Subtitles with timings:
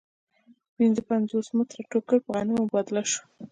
[0.77, 3.21] پنځه پنځوس متره ټوکر په غنمو مبادله شو